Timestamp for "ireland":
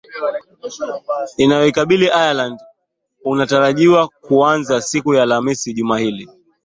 2.05-2.59